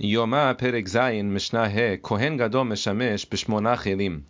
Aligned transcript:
Yoma 0.00 0.56
Perek 0.56 0.88
Zayin 0.88 1.24
Mishnah 1.24 1.68
He 1.70 1.96
Kohen 1.96 2.36
Gadol 2.36 2.66
Meshamesh 2.66 3.26
B'Shmona 3.26 3.76
Chelim. 3.76 4.22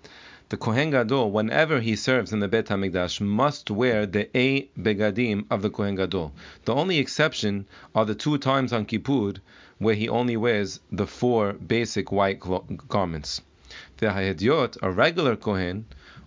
The 0.49 0.57
Kohen 0.57 0.91
Gadol, 0.93 1.31
whenever 1.31 1.81
he 1.81 1.95
serves 1.95 2.33
in 2.33 2.41
the 2.41 2.49
Beit 2.49 2.69
Hamikdash, 2.69 3.21
must 3.21 3.71
wear 3.71 4.07
the 4.07 4.35
eight 4.35 4.71
begadim 4.83 5.45
of 5.51 5.61
the 5.61 5.69
Kohen 5.69 5.96
Gadol. 5.96 6.33
The 6.65 6.75
only 6.75 6.96
exception 6.96 7.67
are 7.95 8.07
the 8.07 8.15
two 8.15 8.39
times 8.39 8.73
on 8.73 8.87
Kippur 8.87 9.35
where 9.77 9.95
he 9.95 10.09
only 10.09 10.39
wears 10.39 10.81
the 10.91 11.07
four 11.07 11.53
basic 11.53 12.10
white 12.10 12.40
garments. 12.88 13.42
The 13.98 14.06
Hayediot, 14.06 14.78
a 14.80 14.90
regular 14.90 15.37
Kohen, 15.37 15.85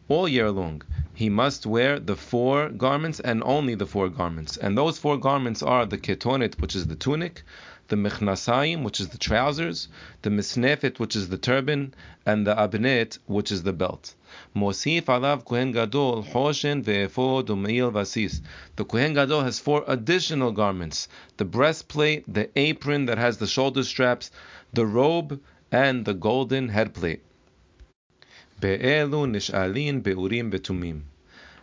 all 0.08 0.28
year 0.28 0.52
long, 0.52 0.84
he 1.14 1.30
must 1.30 1.66
wear 1.66 2.00
the 2.00 2.16
four 2.16 2.70
garments 2.70 3.20
and 3.20 3.44
only 3.44 3.76
the 3.76 3.86
four 3.86 4.08
garments. 4.08 4.56
And 4.56 4.78
those 4.78 4.98
four 4.98 5.18
garments 5.18 5.62
are 5.62 5.86
the 5.86 5.98
ketonet, 5.98 6.62
which 6.62 6.74
is 6.74 6.88
the 6.88 6.96
tunic, 6.96 7.44
the 7.90 7.98
mechnasayim, 7.98 8.84
which 8.84 9.02
is 9.02 9.10
the 9.10 9.18
trousers, 9.18 9.90
the 10.22 10.30
misnefet, 10.30 11.00
which 11.00 11.16
is 11.18 11.28
the 11.28 11.38
turban, 11.38 11.94
and 12.26 12.48
the 12.48 12.56
abnet, 12.56 13.18
which 13.26 13.52
is 13.52 13.64
the 13.64 13.74
belt. 13.74 14.16
Mosif 14.56 15.04
alav 15.04 15.44
kohen 15.44 15.74
gadol 15.74 16.24
hoshen 16.24 16.82
ve'efod 16.82 17.48
u'meil 17.48 17.92
vatzitz. 17.92 18.40
The 18.78 18.86
kohen 18.86 19.14
gadol 19.14 19.42
has 19.44 19.60
four 19.60 19.84
additional 19.88 20.54
garments: 20.54 21.10
the 21.36 21.44
breastplate, 21.44 22.24
the 22.34 22.50
apron 22.56 23.08
that 23.08 23.18
has 23.18 23.38
the 23.38 23.48
shoulder 23.48 23.84
straps, 23.84 24.32
the 24.72 24.86
robe, 24.86 25.42
and 25.72 26.06
the 26.06 26.14
golden 26.14 26.70
headplate. 26.70 27.20
Be'elu 28.62 29.26
nish'alin 29.26 30.04
be'urim 30.04 30.52
betumim. 30.52 31.02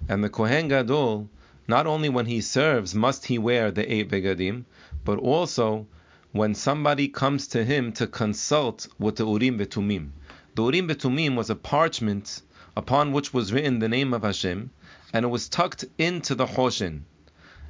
And 0.09 0.25
the 0.25 0.29
kohen 0.29 0.67
gadol, 0.67 1.31
not 1.69 1.87
only 1.87 2.09
when 2.09 2.27
he 2.27 2.41
serves 2.41 2.93
must 2.93 3.27
he 3.27 3.39
wear 3.39 3.71
the 3.71 3.91
eight 3.93 4.11
begadim, 4.11 4.65
but 5.05 5.21
also 5.21 5.87
when 6.33 6.55
somebody 6.55 7.07
comes 7.07 7.47
to 7.47 7.65
him 7.65 7.93
to 7.93 8.07
consult 8.07 8.89
with 8.99 9.15
the 9.15 9.25
Urim 9.25 9.59
Betumim. 9.59 10.11
The 10.57 10.65
Urim 10.65 10.89
Betumim 10.89 11.37
was 11.37 11.51
a 11.51 11.55
parchment 11.55 12.43
upon 12.77 13.13
which 13.13 13.33
was 13.33 13.53
written 13.53 13.79
the 13.79 13.89
name 13.89 14.13
of 14.13 14.25
Hashem, 14.25 14.71
and 15.13 15.25
it 15.25 15.29
was 15.29 15.49
tucked 15.49 15.85
into 15.99 16.35
the 16.35 16.47
Hoshen. 16.47 17.05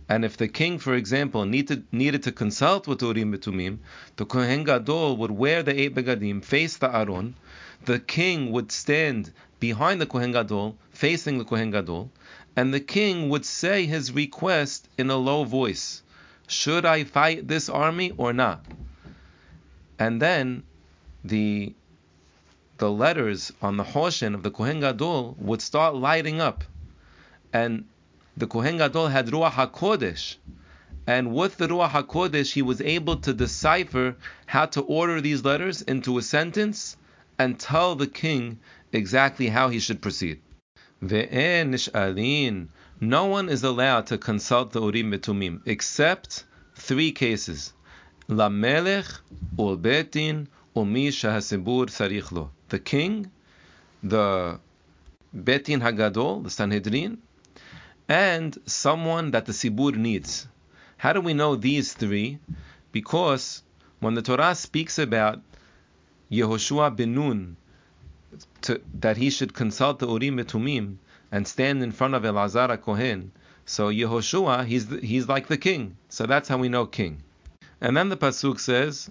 And 0.08 0.24
if 0.24 0.38
the 0.38 0.48
king, 0.48 0.78
for 0.78 0.94
example, 0.94 1.44
needed, 1.44 1.84
needed 1.92 2.22
to 2.22 2.32
consult 2.32 2.88
with 2.88 3.00
the 3.00 3.06
Urim 3.08 3.32
Betumim, 3.32 3.78
the 4.16 4.24
Kohen 4.24 4.64
Gadol 4.64 5.18
would 5.18 5.30
wear 5.30 5.62
the 5.62 5.78
eight 5.78 5.94
begadim, 5.94 6.42
face 6.42 6.78
the 6.78 6.88
Aron. 6.96 7.34
The 7.84 8.00
king 8.00 8.50
would 8.52 8.72
stand 8.72 9.32
behind 9.60 10.00
the 10.00 10.06
Kohen 10.06 10.32
Gadol, 10.32 10.76
facing 10.90 11.38
the 11.38 11.44
Kohen 11.44 11.70
Gadol, 11.70 12.10
and 12.56 12.74
the 12.74 12.80
king 12.80 13.28
would 13.28 13.44
say 13.44 13.86
his 13.86 14.12
request 14.12 14.88
in 14.98 15.10
a 15.10 15.16
low 15.16 15.44
voice. 15.44 16.02
Should 16.48 16.84
I 16.84 17.04
fight 17.04 17.46
this 17.46 17.68
army 17.68 18.12
or 18.16 18.32
not? 18.32 18.64
And 19.98 20.20
then 20.20 20.64
the 21.24 21.72
the 22.78 22.90
letters 22.90 23.52
on 23.62 23.76
the 23.76 23.84
Hoshen 23.84 24.34
of 24.34 24.42
the 24.42 24.50
Kohen 24.50 24.80
Gadol 24.80 25.36
would 25.38 25.62
start 25.62 25.94
lighting 25.94 26.40
up. 26.40 26.64
And 27.52 27.84
the 28.36 28.46
Kohen 28.46 28.78
Gadol 28.78 29.08
had 29.08 29.28
Ruach 29.28 29.52
HaKodesh. 29.52 30.36
And 31.06 31.34
with 31.34 31.56
the 31.56 31.68
Ruach 31.68 31.90
HaKodesh, 31.90 32.52
he 32.52 32.62
was 32.62 32.80
able 32.80 33.16
to 33.16 33.32
decipher 33.32 34.16
how 34.46 34.66
to 34.66 34.82
order 34.82 35.20
these 35.20 35.44
letters 35.44 35.82
into 35.82 36.18
a 36.18 36.22
sentence 36.22 36.96
and 37.38 37.58
tell 37.58 37.94
the 37.94 38.06
king 38.06 38.58
exactly 38.92 39.48
how 39.48 39.68
he 39.68 39.78
should 39.78 40.02
proceed. 40.02 40.40
No 43.00 43.26
one 43.26 43.48
is 43.48 43.62
allowed 43.62 44.06
to 44.08 44.18
consult 44.18 44.72
the 44.72 44.80
Urim 44.80 45.12
Betumim 45.12 45.62
except 45.64 46.44
three 46.74 47.12
cases: 47.12 47.72
Lamelech, 48.28 49.20
Ulbetin, 49.56 50.48
Umi 50.74 51.08
Shahasibur 51.10 51.86
Sarichlo. 51.86 52.50
The 52.68 52.80
king, 52.80 53.30
the 54.02 54.58
Beit 55.44 55.64
Din 55.66 55.80
Hagadol, 55.80 56.42
the 56.42 56.50
Sanhedrin, 56.50 57.18
and 58.08 58.58
someone 58.66 59.30
that 59.30 59.46
the 59.46 59.52
Tzibur 59.52 59.94
needs. 59.94 60.48
How 60.96 61.12
do 61.12 61.20
we 61.20 61.34
know 61.34 61.54
these 61.54 61.92
three? 61.92 62.38
Because 62.90 63.62
when 64.00 64.14
the 64.14 64.22
Torah 64.22 64.54
speaks 64.56 64.98
about 64.98 65.40
Yehoshua 66.30 66.94
ben 66.94 67.14
Nun, 67.14 67.56
to, 68.62 68.80
that 69.00 69.16
he 69.16 69.30
should 69.30 69.54
consult 69.54 69.98
the 69.98 70.06
Urim 70.06 70.36
Betumim, 70.36 70.96
and 71.32 71.46
stand 71.46 71.82
in 71.82 71.92
front 71.92 72.14
of 72.14 72.22
Elazar 72.22 72.80
Kohen. 72.80 73.32
So 73.64 73.90
Yehoshua, 73.90 74.64
he's 74.66 74.88
the, 74.88 75.00
he's 75.00 75.28
like 75.28 75.46
the 75.48 75.56
king. 75.56 75.96
So 76.08 76.26
that's 76.26 76.48
how 76.48 76.58
we 76.58 76.68
know 76.68 76.86
king. 76.86 77.22
And 77.80 77.96
then 77.96 78.08
the 78.08 78.16
pasuk 78.16 78.58
says, 78.58 79.10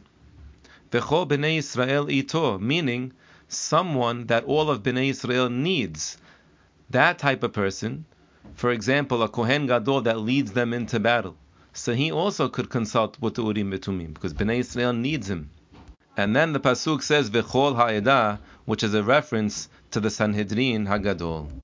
"V'chol 0.91 1.27
bnei 1.27 1.57
Israel 1.57 2.09
ito," 2.09 2.57
meaning 2.59 3.13
someone 3.47 4.27
that 4.27 4.44
all 4.45 4.69
of 4.69 4.83
bnei 4.83 5.09
Israel 5.09 5.50
needs. 5.50 6.17
That 6.89 7.19
type 7.19 7.44
of 7.44 7.53
person, 7.53 8.06
for 8.53 8.72
example, 8.72 9.23
a 9.23 9.29
kohen 9.29 9.67
gadol 9.67 10.01
that 10.01 10.19
leads 10.19 10.51
them 10.51 10.73
into 10.73 11.00
battle. 11.00 11.35
So 11.73 11.94
he 11.94 12.11
also 12.11 12.50
could 12.50 12.69
consult 12.69 13.22
with 13.22 13.35
the 13.35 13.44
Urim 13.44 13.72
Betumim 13.72 14.13
because 14.13 14.33
bnei 14.33 14.59
Israel 14.59 14.94
needs 14.94 15.29
him. 15.29 15.50
And 16.17 16.35
then 16.35 16.53
the 16.53 16.59
pasuk 16.59 17.03
says 17.03 17.29
"V'chol 17.29 17.75
ha'edah," 17.75 18.39
which 18.66 18.81
is 18.81 18.95
a 18.95 19.03
reference 19.03 19.69
to 19.91 20.00
the 20.00 20.09
Sanhedrin 20.09 20.88
Hagadol. 20.88 21.47